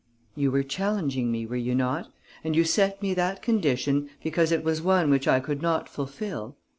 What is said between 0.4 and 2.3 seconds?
were challenging me, were you not,